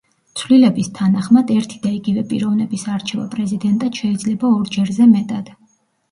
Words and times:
ცვლილების 0.39 0.87
თანახმად, 0.99 1.51
ერთი 1.55 1.75
და 1.83 1.91
იგივე 1.97 2.23
პიროვნების 2.31 2.85
არჩევა 2.93 3.25
პრეზიდენტად 3.33 3.99
შეიძლება 4.01 4.51
ორ 4.55 4.71
ჯერზე 4.77 5.09
მეტად. 5.13 5.53